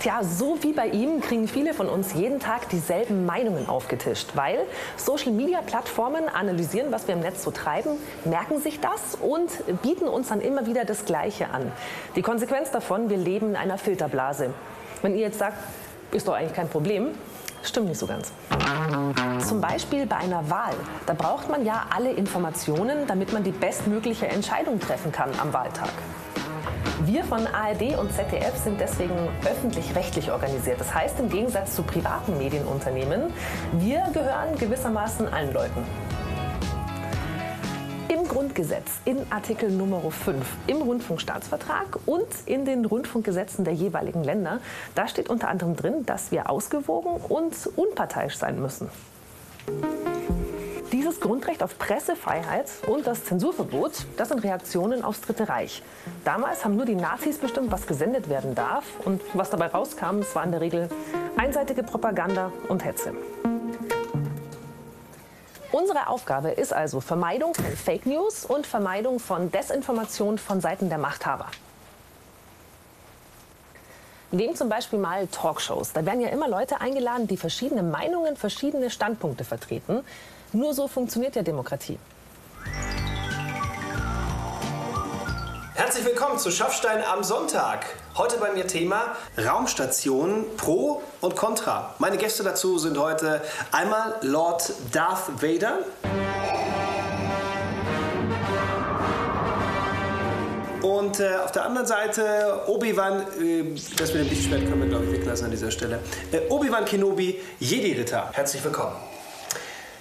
[0.00, 4.60] Tja, so wie bei ihm kriegen viele von uns jeden Tag dieselben Meinungen aufgetischt, weil
[4.96, 9.50] Social-Media-Plattformen analysieren, was wir im Netz so treiben, merken sich das und
[9.82, 11.70] bieten uns dann immer wieder das Gleiche an.
[12.16, 14.54] Die Konsequenz davon, wir leben in einer Filterblase.
[15.02, 15.58] Wenn ihr jetzt sagt,
[16.12, 17.08] ist doch eigentlich kein Problem,
[17.62, 18.32] stimmt nicht so ganz.
[19.46, 20.72] Zum Beispiel bei einer Wahl.
[21.04, 25.90] Da braucht man ja alle Informationen, damit man die bestmögliche Entscheidung treffen kann am Wahltag.
[27.06, 29.14] Wir von ARD und ZDF sind deswegen
[29.46, 30.78] öffentlich-rechtlich organisiert.
[30.78, 33.32] Das heißt, im Gegensatz zu privaten Medienunternehmen,
[33.72, 35.82] wir gehören gewissermaßen allen Leuten.
[38.08, 44.60] Im Grundgesetz, in Artikel Nummer 5, im Rundfunkstaatsvertrag und in den Rundfunkgesetzen der jeweiligen Länder,
[44.94, 48.90] da steht unter anderem drin, dass wir ausgewogen und unparteiisch sein müssen.
[51.10, 55.82] Dieses Grundrecht auf Pressefreiheit und das Zensurverbot, das sind Reaktionen aufs Dritte Reich.
[56.24, 58.84] Damals haben nur die Nazis bestimmt, was gesendet werden darf.
[59.04, 60.88] Und was dabei rauskam, es war in der Regel
[61.36, 63.12] einseitige Propaganda und Hetze.
[65.72, 70.98] Unsere Aufgabe ist also Vermeidung von Fake News und Vermeidung von Desinformation von Seiten der
[70.98, 71.46] Machthaber.
[74.32, 75.92] Nehmen zum Beispiel mal Talkshows.
[75.92, 80.04] Da werden ja immer Leute eingeladen, die verschiedene Meinungen, verschiedene Standpunkte vertreten.
[80.52, 81.98] Nur so funktioniert ja Demokratie.
[85.74, 87.86] Herzlich willkommen zu Schaffstein am Sonntag.
[88.16, 91.94] Heute bei mir Thema Raumstation Pro und Contra.
[91.98, 93.42] Meine Gäste dazu sind heute
[93.72, 95.78] einmal Lord Darth Vader.
[100.82, 103.64] Und äh, auf der anderen Seite Obi-Wan, äh,
[103.96, 106.00] das mit dem Lichtschwert können wir glaube ich weglassen an dieser Stelle.
[106.32, 108.30] Äh, Obi-Wan Kenobi, Jedi-Ritter.
[108.32, 108.96] Herzlich willkommen.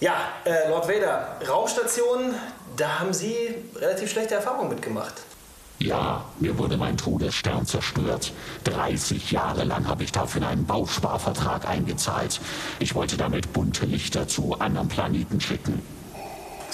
[0.00, 0.14] Ja,
[0.44, 2.34] äh, Lord Vader, Raumstation,
[2.76, 3.34] da haben Sie
[3.76, 5.14] relativ schlechte Erfahrungen mitgemacht.
[5.78, 8.32] Ja, mir wurde mein Todesstern zerstört.
[8.64, 12.40] 30 Jahre lang habe ich dafür in einen Bausparvertrag eingezahlt.
[12.78, 15.82] Ich wollte damit bunte Lichter zu anderen Planeten schicken.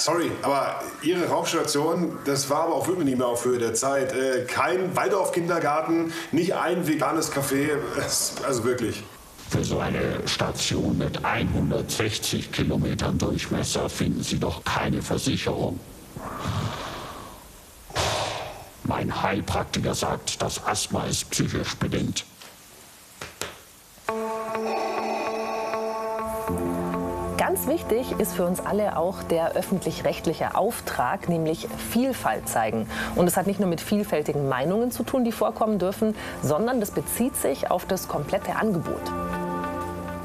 [0.00, 4.14] Sorry, aber Ihre Raumstation, das war aber auch wirklich nicht mehr auf Höhe der Zeit.
[4.14, 7.68] Äh, kein Waldorf-Kindergarten, nicht ein veganes Café,
[8.46, 9.02] also wirklich.
[9.50, 15.78] Für so eine Station mit 160 Kilometern Durchmesser finden Sie doch keine Versicherung.
[18.84, 22.24] Mein Heilpraktiker sagt, das Asthma ist psychisch bedingt.
[27.40, 32.86] Ganz wichtig ist für uns alle auch der öffentlich-rechtliche Auftrag, nämlich Vielfalt zeigen.
[33.16, 36.90] Und es hat nicht nur mit vielfältigen Meinungen zu tun, die vorkommen dürfen, sondern das
[36.90, 39.00] bezieht sich auf das komplette Angebot.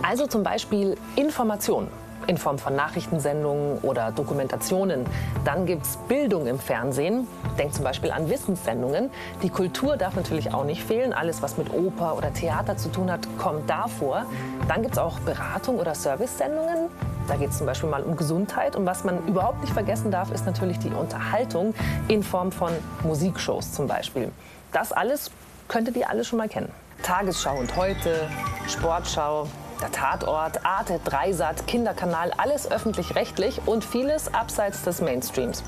[0.01, 1.87] Also zum Beispiel Information
[2.27, 5.05] in Form von Nachrichtensendungen oder Dokumentationen.
[5.43, 7.27] Dann gibt es Bildung im Fernsehen.
[7.57, 9.09] Denkt zum Beispiel an Wissenssendungen.
[9.43, 11.13] Die Kultur darf natürlich auch nicht fehlen.
[11.13, 14.25] Alles, was mit Oper oder Theater zu tun hat, kommt davor.
[14.67, 16.89] Dann gibt es auch Beratung oder Service-Sendungen.
[17.27, 18.75] Da geht es zum Beispiel mal um Gesundheit.
[18.75, 21.73] Und was man überhaupt nicht vergessen darf, ist natürlich die Unterhaltung
[22.07, 22.71] in Form von
[23.03, 24.31] Musikshows zum Beispiel.
[24.71, 25.31] Das alles
[25.67, 26.71] könntet ihr alle schon mal kennen.
[27.01, 28.27] Tagesschau und heute,
[28.67, 29.47] Sportschau,
[29.81, 35.63] der Tatort, Arte, Dreisat, Kinderkanal, alles öffentlich-rechtlich und vieles abseits des Mainstreams.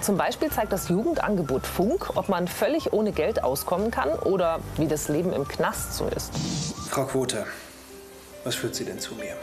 [0.00, 4.88] Zum Beispiel zeigt das Jugendangebot Funk, ob man völlig ohne Geld auskommen kann oder wie
[4.88, 6.32] das Leben im Knast so ist.
[6.90, 7.46] Frau Quote,
[8.42, 9.36] was führt Sie denn zu mir?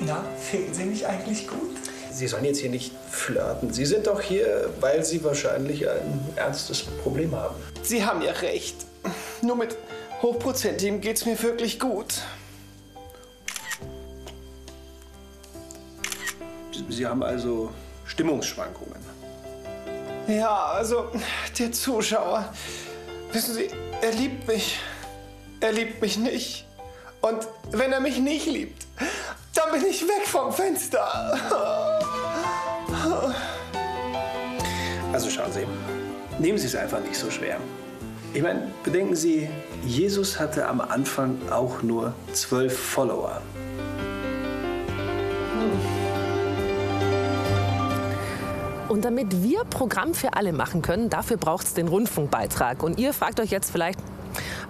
[0.00, 1.76] Na, finden Sie mich eigentlich gut?
[2.10, 3.72] Sie sollen jetzt hier nicht flirten.
[3.72, 7.54] Sie sind doch hier, weil Sie wahrscheinlich ein ernstes Problem haben.
[7.82, 8.76] Sie haben ja recht.
[9.42, 9.76] Nur mit
[10.22, 12.22] hochprozentigem geht's mir wirklich gut.
[16.92, 17.70] Sie haben also
[18.04, 19.00] Stimmungsschwankungen.
[20.28, 21.10] Ja, also
[21.58, 22.52] der Zuschauer,
[23.32, 23.68] wissen Sie,
[24.00, 24.78] er liebt mich.
[25.60, 26.66] Er liebt mich nicht.
[27.20, 28.86] Und wenn er mich nicht liebt,
[29.54, 31.38] dann bin ich weg vom Fenster.
[35.12, 35.66] Also schauen Sie,
[36.38, 37.58] nehmen Sie es einfach nicht so schwer.
[38.34, 39.48] Ich meine, bedenken Sie,
[39.84, 43.40] Jesus hatte am Anfang auch nur zwölf Follower.
[48.92, 52.82] Und damit wir Programm für alle machen können, dafür braucht es den Rundfunkbeitrag.
[52.82, 53.98] Und ihr fragt euch jetzt vielleicht,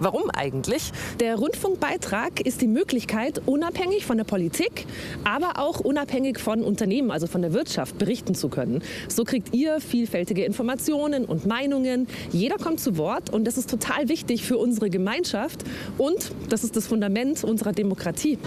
[0.00, 0.90] Warum eigentlich?
[1.20, 4.86] Der Rundfunkbeitrag ist die Möglichkeit, unabhängig von der Politik,
[5.22, 8.82] aber auch unabhängig von Unternehmen, also von der Wirtschaft, berichten zu können.
[9.06, 12.08] So kriegt ihr vielfältige Informationen und Meinungen.
[12.32, 15.62] Jeder kommt zu Wort und das ist total wichtig für unsere Gemeinschaft
[15.96, 18.38] und das ist das Fundament unserer Demokratie.